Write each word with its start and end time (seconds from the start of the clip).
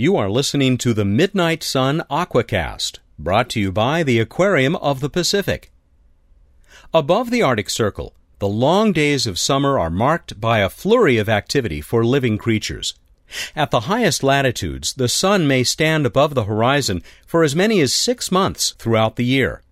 You 0.00 0.16
are 0.16 0.30
listening 0.30 0.78
to 0.78 0.94
the 0.94 1.04
Midnight 1.04 1.64
Sun 1.64 2.04
Aquacast, 2.08 3.00
brought 3.18 3.48
to 3.48 3.58
you 3.58 3.72
by 3.72 4.04
the 4.04 4.20
Aquarium 4.20 4.76
of 4.76 5.00
the 5.00 5.10
Pacific. 5.10 5.72
Above 6.94 7.32
the 7.32 7.42
Arctic 7.42 7.68
Circle, 7.68 8.14
the 8.38 8.46
long 8.46 8.92
days 8.92 9.26
of 9.26 9.40
summer 9.40 9.76
are 9.76 9.90
marked 9.90 10.40
by 10.40 10.60
a 10.60 10.68
flurry 10.68 11.18
of 11.18 11.28
activity 11.28 11.80
for 11.80 12.04
living 12.04 12.38
creatures. 12.38 12.94
At 13.56 13.72
the 13.72 13.90
highest 13.90 14.22
latitudes, 14.22 14.92
the 14.92 15.08
sun 15.08 15.48
may 15.48 15.64
stand 15.64 16.06
above 16.06 16.36
the 16.36 16.44
horizon 16.44 17.02
for 17.26 17.42
as 17.42 17.56
many 17.56 17.80
as 17.80 17.92
six 17.92 18.30
months 18.30 18.76
throughout 18.78 19.16
the 19.16 19.24
year. 19.24 19.62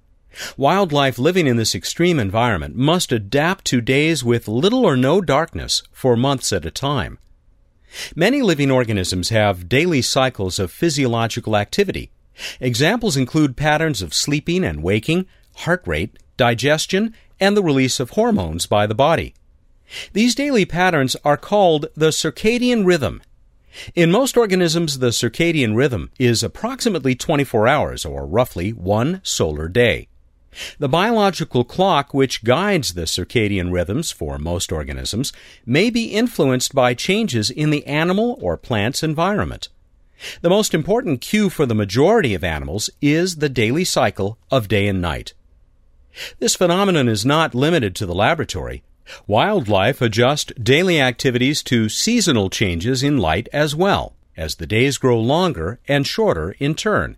Wildlife 0.56 1.20
living 1.20 1.46
in 1.46 1.56
this 1.56 1.72
extreme 1.72 2.18
environment 2.18 2.74
must 2.74 3.12
adapt 3.12 3.64
to 3.66 3.80
days 3.80 4.24
with 4.24 4.48
little 4.48 4.84
or 4.84 4.96
no 4.96 5.20
darkness 5.20 5.84
for 5.92 6.16
months 6.16 6.52
at 6.52 6.66
a 6.66 6.72
time. 6.72 7.20
Many 8.14 8.42
living 8.42 8.70
organisms 8.70 9.30
have 9.30 9.68
daily 9.68 10.02
cycles 10.02 10.58
of 10.58 10.70
physiological 10.70 11.56
activity. 11.56 12.10
Examples 12.60 13.16
include 13.16 13.56
patterns 13.56 14.02
of 14.02 14.14
sleeping 14.14 14.64
and 14.64 14.82
waking, 14.82 15.26
heart 15.56 15.82
rate, 15.86 16.18
digestion, 16.36 17.14
and 17.40 17.56
the 17.56 17.62
release 17.62 18.00
of 18.00 18.10
hormones 18.10 18.66
by 18.66 18.86
the 18.86 18.94
body. 18.94 19.34
These 20.12 20.34
daily 20.34 20.64
patterns 20.64 21.16
are 21.24 21.36
called 21.36 21.86
the 21.94 22.10
circadian 22.10 22.84
rhythm. 22.84 23.22
In 23.94 24.10
most 24.10 24.36
organisms, 24.36 24.98
the 24.98 25.10
circadian 25.10 25.76
rhythm 25.76 26.10
is 26.18 26.42
approximately 26.42 27.14
24 27.14 27.68
hours, 27.68 28.04
or 28.04 28.26
roughly 28.26 28.72
one 28.72 29.20
solar 29.22 29.68
day. 29.68 30.08
The 30.78 30.88
biological 30.88 31.64
clock 31.64 32.14
which 32.14 32.44
guides 32.44 32.94
the 32.94 33.02
circadian 33.02 33.72
rhythms 33.72 34.10
for 34.10 34.38
most 34.38 34.72
organisms 34.72 35.32
may 35.64 35.90
be 35.90 36.06
influenced 36.06 36.74
by 36.74 36.94
changes 36.94 37.50
in 37.50 37.70
the 37.70 37.86
animal 37.86 38.38
or 38.40 38.56
plant's 38.56 39.02
environment. 39.02 39.68
The 40.40 40.50
most 40.50 40.72
important 40.72 41.20
cue 41.20 41.50
for 41.50 41.66
the 41.66 41.74
majority 41.74 42.34
of 42.34 42.42
animals 42.42 42.88
is 43.02 43.36
the 43.36 43.48
daily 43.48 43.84
cycle 43.84 44.38
of 44.50 44.68
day 44.68 44.88
and 44.88 45.00
night. 45.00 45.34
This 46.38 46.56
phenomenon 46.56 47.08
is 47.08 47.26
not 47.26 47.54
limited 47.54 47.94
to 47.96 48.06
the 48.06 48.14
laboratory. 48.14 48.82
Wildlife 49.26 50.00
adjust 50.00 50.64
daily 50.64 51.00
activities 51.00 51.62
to 51.64 51.88
seasonal 51.88 52.50
changes 52.50 53.02
in 53.02 53.18
light 53.18 53.48
as 53.52 53.76
well, 53.76 54.14
as 54.36 54.56
the 54.56 54.66
days 54.66 54.98
grow 54.98 55.20
longer 55.20 55.78
and 55.86 56.06
shorter 56.06 56.56
in 56.58 56.74
turn. 56.74 57.16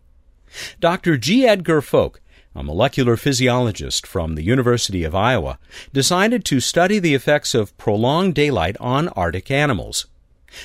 Dr. 0.80 1.16
G. 1.16 1.46
Edgar 1.46 1.80
Folk 1.80 2.20
a 2.58 2.62
molecular 2.62 3.16
physiologist 3.16 4.04
from 4.04 4.34
the 4.34 4.42
University 4.42 5.04
of 5.04 5.14
Iowa, 5.14 5.58
decided 5.92 6.44
to 6.46 6.58
study 6.58 6.98
the 6.98 7.14
effects 7.14 7.54
of 7.54 7.76
prolonged 7.78 8.34
daylight 8.34 8.76
on 8.80 9.08
Arctic 9.10 9.50
animals. 9.50 10.06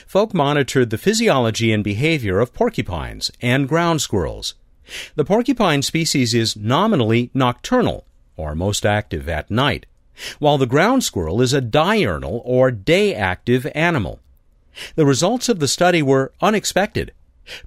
Folk 0.07 0.33
monitored 0.33 0.89
the 0.89 0.97
physiology 0.97 1.71
and 1.71 1.83
behavior 1.83 2.39
of 2.39 2.53
porcupines 2.53 3.31
and 3.41 3.69
ground 3.69 4.01
squirrels. 4.01 4.55
The 5.15 5.25
porcupine 5.25 5.83
species 5.83 6.33
is 6.33 6.55
nominally 6.55 7.29
nocturnal, 7.33 8.05
or 8.35 8.55
most 8.55 8.85
active 8.85 9.29
at 9.29 9.51
night, 9.51 9.85
while 10.39 10.57
the 10.57 10.65
ground 10.65 11.03
squirrel 11.03 11.41
is 11.41 11.53
a 11.53 11.61
diurnal 11.61 12.41
or 12.43 12.71
day 12.71 13.13
active 13.13 13.67
animal. 13.75 14.19
The 14.95 15.05
results 15.05 15.47
of 15.47 15.59
the 15.59 15.67
study 15.67 16.01
were 16.01 16.33
unexpected 16.41 17.11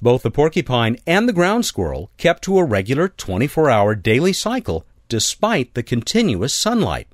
both 0.00 0.22
the 0.22 0.30
porcupine 0.30 0.96
and 1.06 1.28
the 1.28 1.32
ground 1.32 1.64
squirrel 1.64 2.10
kept 2.16 2.42
to 2.44 2.58
a 2.58 2.64
regular 2.64 3.08
24 3.08 3.70
hour 3.70 3.94
daily 3.94 4.32
cycle 4.32 4.84
despite 5.08 5.74
the 5.74 5.82
continuous 5.82 6.52
sunlight. 6.52 7.08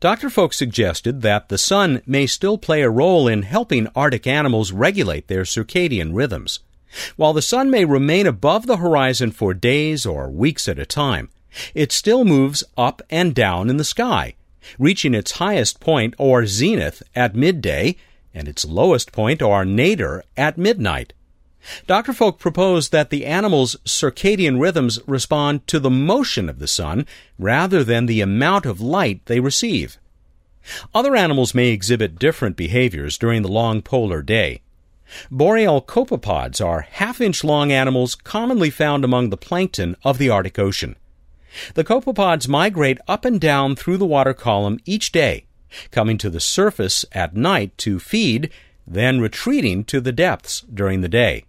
Dr. 0.00 0.30
Folk 0.30 0.52
suggested 0.52 1.22
that 1.22 1.48
the 1.48 1.58
sun 1.58 2.02
may 2.06 2.26
still 2.26 2.56
play 2.56 2.82
a 2.82 2.90
role 2.90 3.26
in 3.26 3.42
helping 3.42 3.88
Arctic 3.96 4.26
animals 4.26 4.70
regulate 4.70 5.26
their 5.26 5.42
circadian 5.42 6.14
rhythms. 6.14 6.60
While 7.16 7.32
the 7.32 7.42
sun 7.42 7.70
may 7.70 7.84
remain 7.84 8.26
above 8.26 8.66
the 8.66 8.76
horizon 8.76 9.32
for 9.32 9.52
days 9.54 10.06
or 10.06 10.30
weeks 10.30 10.68
at 10.68 10.78
a 10.78 10.86
time, 10.86 11.30
it 11.74 11.92
still 11.92 12.24
moves 12.24 12.62
up 12.76 13.02
and 13.10 13.34
down 13.34 13.68
in 13.68 13.76
the 13.76 13.84
sky, 13.84 14.34
reaching 14.78 15.14
its 15.14 15.32
highest 15.32 15.80
point 15.80 16.14
or 16.16 16.46
zenith 16.46 17.02
at 17.14 17.34
midday 17.34 17.96
and 18.32 18.46
its 18.46 18.64
lowest 18.64 19.10
point 19.12 19.42
or 19.42 19.64
nadir 19.64 20.22
at 20.36 20.56
midnight. 20.56 21.12
Dr. 21.86 22.12
Folk 22.12 22.38
proposed 22.38 22.92
that 22.92 23.10
the 23.10 23.26
animal's 23.26 23.76
circadian 23.84 24.60
rhythms 24.60 24.98
respond 25.06 25.66
to 25.66 25.78
the 25.78 25.90
motion 25.90 26.48
of 26.48 26.58
the 26.58 26.66
sun 26.66 27.06
rather 27.38 27.84
than 27.84 28.06
the 28.06 28.20
amount 28.20 28.66
of 28.66 28.80
light 28.80 29.24
they 29.26 29.40
receive. 29.40 29.98
Other 30.94 31.16
animals 31.16 31.54
may 31.54 31.68
exhibit 31.68 32.18
different 32.18 32.56
behaviors 32.56 33.18
during 33.18 33.42
the 33.42 33.48
long 33.48 33.82
polar 33.82 34.22
day. 34.22 34.60
Boreal 35.30 35.80
copepods 35.80 36.64
are 36.64 36.82
half 36.82 37.20
inch 37.20 37.42
long 37.42 37.72
animals 37.72 38.14
commonly 38.14 38.70
found 38.70 39.04
among 39.04 39.30
the 39.30 39.36
plankton 39.36 39.96
of 40.04 40.18
the 40.18 40.28
Arctic 40.28 40.58
Ocean. 40.58 40.96
The 41.74 41.84
copepods 41.84 42.46
migrate 42.46 42.98
up 43.08 43.24
and 43.24 43.40
down 43.40 43.74
through 43.74 43.96
the 43.96 44.06
water 44.06 44.34
column 44.34 44.78
each 44.84 45.12
day, 45.12 45.46
coming 45.90 46.18
to 46.18 46.28
the 46.28 46.40
surface 46.40 47.06
at 47.12 47.34
night 47.34 47.76
to 47.78 47.98
feed, 47.98 48.50
then 48.86 49.20
retreating 49.20 49.84
to 49.84 50.00
the 50.00 50.12
depths 50.12 50.60
during 50.72 51.00
the 51.00 51.08
day. 51.08 51.44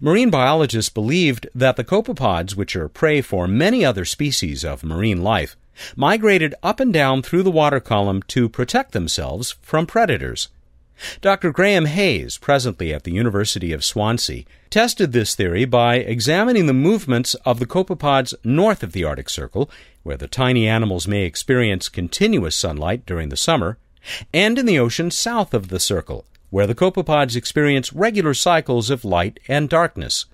Marine 0.00 0.30
biologists 0.30 0.90
believed 0.90 1.48
that 1.54 1.76
the 1.76 1.84
copepods, 1.84 2.56
which 2.56 2.74
are 2.76 2.88
prey 2.88 3.20
for 3.20 3.46
many 3.46 3.84
other 3.84 4.04
species 4.04 4.64
of 4.64 4.84
marine 4.84 5.22
life, 5.22 5.56
migrated 5.94 6.54
up 6.62 6.80
and 6.80 6.92
down 6.92 7.22
through 7.22 7.42
the 7.42 7.50
water 7.50 7.80
column 7.80 8.22
to 8.22 8.48
protect 8.48 8.92
themselves 8.92 9.56
from 9.62 9.86
predators. 9.86 10.48
Dr. 11.20 11.52
Graeme 11.52 11.84
Hays, 11.84 12.38
presently 12.38 12.92
at 12.92 13.04
the 13.04 13.12
University 13.12 13.72
of 13.72 13.84
Swansea, 13.84 14.44
tested 14.68 15.12
this 15.12 15.36
theory 15.36 15.64
by 15.64 15.96
examining 15.96 16.66
the 16.66 16.72
movements 16.72 17.34
of 17.44 17.60
the 17.60 17.66
copepods 17.66 18.34
north 18.42 18.82
of 18.82 18.92
the 18.92 19.04
Arctic 19.04 19.30
Circle, 19.30 19.70
where 20.02 20.16
the 20.16 20.26
tiny 20.26 20.66
animals 20.66 21.06
may 21.06 21.22
experience 21.22 21.88
continuous 21.88 22.56
sunlight 22.56 23.06
during 23.06 23.28
the 23.28 23.36
summer, 23.36 23.78
and 24.34 24.58
in 24.58 24.66
the 24.66 24.78
ocean 24.78 25.10
south 25.10 25.54
of 25.54 25.68
the 25.68 25.80
circle, 25.80 26.24
where 26.50 26.66
the 26.66 26.74
copepods 26.74 27.36
experience 27.36 27.92
regular 27.92 28.34
cycles 28.34 28.90
of 28.90 29.04
light 29.04 29.38
and 29.48 29.68
darkness. 29.68 30.26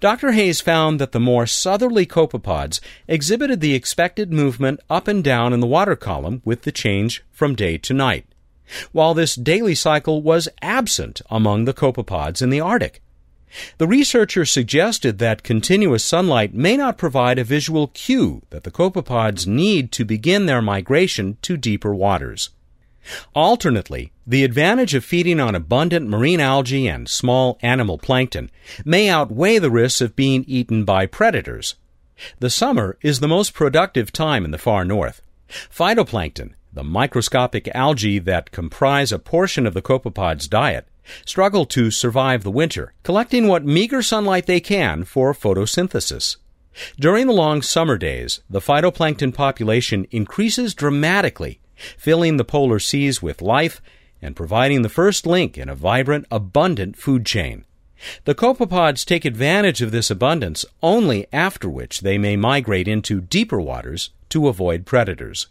Dr. 0.00 0.32
Hays 0.32 0.60
found 0.60 0.98
that 0.98 1.12
the 1.12 1.20
more 1.20 1.46
southerly 1.46 2.06
copepods 2.06 2.80
exhibited 3.06 3.60
the 3.60 3.74
expected 3.74 4.32
movement 4.32 4.80
up 4.88 5.08
and 5.08 5.22
down 5.22 5.52
in 5.52 5.60
the 5.60 5.66
water 5.66 5.96
column 5.96 6.40
with 6.44 6.62
the 6.62 6.72
change 6.72 7.22
from 7.30 7.54
day 7.54 7.76
to 7.78 7.92
night, 7.92 8.26
while 8.92 9.14
this 9.14 9.34
daily 9.34 9.74
cycle 9.74 10.22
was 10.22 10.48
absent 10.62 11.20
among 11.30 11.64
the 11.64 11.74
copepods 11.74 12.40
in 12.40 12.50
the 12.50 12.60
Arctic. 12.60 13.02
The 13.78 13.86
researcher 13.86 14.44
suggested 14.44 15.18
that 15.18 15.42
continuous 15.42 16.04
sunlight 16.04 16.54
may 16.54 16.76
not 16.76 16.98
provide 16.98 17.38
a 17.38 17.44
visual 17.44 17.88
cue 17.88 18.42
that 18.50 18.64
the 18.64 18.70
copepods 18.70 19.46
need 19.46 19.90
to 19.92 20.04
begin 20.04 20.46
their 20.46 20.60
migration 20.60 21.38
to 21.42 21.56
deeper 21.56 21.94
waters. 21.94 22.50
Alternately, 23.34 24.12
the 24.26 24.44
advantage 24.44 24.94
of 24.94 25.04
feeding 25.04 25.40
on 25.40 25.54
abundant 25.54 26.08
marine 26.08 26.40
algae 26.40 26.86
and 26.86 27.08
small 27.08 27.58
animal 27.62 27.98
plankton 27.98 28.50
may 28.84 29.08
outweigh 29.08 29.58
the 29.58 29.70
risks 29.70 30.00
of 30.00 30.16
being 30.16 30.44
eaten 30.46 30.84
by 30.84 31.06
predators. 31.06 31.76
The 32.40 32.50
summer 32.50 32.98
is 33.00 33.20
the 33.20 33.28
most 33.28 33.54
productive 33.54 34.12
time 34.12 34.44
in 34.44 34.50
the 34.50 34.58
far 34.58 34.84
north. 34.84 35.22
Phytoplankton, 35.48 36.52
the 36.72 36.84
microscopic 36.84 37.68
algae 37.74 38.18
that 38.18 38.50
comprise 38.50 39.12
a 39.12 39.18
portion 39.18 39.66
of 39.66 39.74
the 39.74 39.82
copepod's 39.82 40.48
diet, 40.48 40.86
struggle 41.24 41.64
to 41.64 41.90
survive 41.90 42.42
the 42.42 42.50
winter, 42.50 42.92
collecting 43.02 43.48
what 43.48 43.64
meager 43.64 44.02
sunlight 44.02 44.46
they 44.46 44.60
can 44.60 45.04
for 45.04 45.32
photosynthesis. 45.32 46.36
During 47.00 47.26
the 47.26 47.32
long 47.32 47.62
summer 47.62 47.96
days, 47.96 48.40
the 48.50 48.60
phytoplankton 48.60 49.32
population 49.32 50.06
increases 50.10 50.74
dramatically 50.74 51.60
filling 51.96 52.36
the 52.36 52.44
polar 52.44 52.78
seas 52.78 53.22
with 53.22 53.42
life 53.42 53.80
and 54.20 54.36
providing 54.36 54.82
the 54.82 54.88
first 54.88 55.26
link 55.26 55.56
in 55.56 55.68
a 55.68 55.74
vibrant, 55.74 56.26
abundant 56.30 56.96
food 56.96 57.24
chain. 57.24 57.64
The 58.24 58.34
copepods 58.34 59.04
take 59.04 59.24
advantage 59.24 59.82
of 59.82 59.90
this 59.90 60.10
abundance 60.10 60.64
only 60.82 61.26
after 61.32 61.68
which 61.68 62.00
they 62.00 62.18
may 62.18 62.36
migrate 62.36 62.88
into 62.88 63.20
deeper 63.20 63.60
waters 63.60 64.10
to 64.30 64.48
avoid 64.48 64.86
predators. 64.86 65.48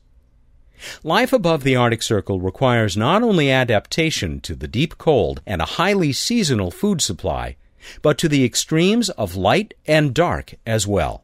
Life 1.03 1.33
above 1.33 1.63
the 1.63 1.75
Arctic 1.75 2.03
Circle 2.03 2.39
requires 2.39 2.95
not 2.95 3.23
only 3.23 3.51
adaptation 3.51 4.39
to 4.41 4.55
the 4.55 4.67
deep 4.67 4.97
cold 4.97 5.41
and 5.45 5.61
a 5.61 5.65
highly 5.65 6.13
seasonal 6.13 6.71
food 6.71 7.01
supply, 7.01 7.55
but 8.01 8.17
to 8.19 8.29
the 8.29 8.45
extremes 8.45 9.09
of 9.11 9.35
light 9.35 9.73
and 9.85 10.13
dark 10.13 10.53
as 10.65 10.85
well. 10.85 11.23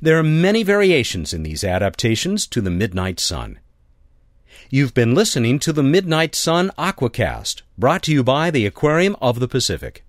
There 0.00 0.18
are 0.18 0.22
many 0.22 0.62
variations 0.62 1.32
in 1.32 1.42
these 1.42 1.64
adaptations 1.64 2.46
to 2.48 2.60
the 2.60 2.70
midnight 2.70 3.20
sun. 3.20 3.58
You've 4.70 4.94
been 4.94 5.14
listening 5.14 5.58
to 5.60 5.72
the 5.72 5.82
Midnight 5.82 6.34
Sun 6.34 6.70
Aquacast, 6.78 7.62
brought 7.78 8.02
to 8.04 8.12
you 8.12 8.22
by 8.22 8.50
the 8.50 8.66
Aquarium 8.66 9.16
of 9.20 9.40
the 9.40 9.48
Pacific. 9.48 10.03